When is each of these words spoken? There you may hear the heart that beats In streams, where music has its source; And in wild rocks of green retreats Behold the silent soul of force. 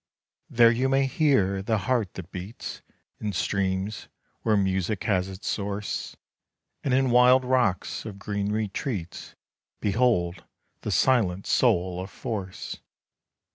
There 0.49 0.71
you 0.71 0.89
may 0.89 1.05
hear 1.05 1.61
the 1.61 1.77
heart 1.77 2.15
that 2.15 2.31
beats 2.31 2.81
In 3.19 3.33
streams, 3.33 4.07
where 4.41 4.57
music 4.57 5.03
has 5.03 5.29
its 5.29 5.47
source; 5.47 6.15
And 6.83 6.91
in 6.91 7.11
wild 7.11 7.45
rocks 7.45 8.03
of 8.03 8.17
green 8.17 8.51
retreats 8.51 9.35
Behold 9.79 10.43
the 10.81 10.89
silent 10.89 11.45
soul 11.45 12.01
of 12.01 12.09
force. 12.09 12.79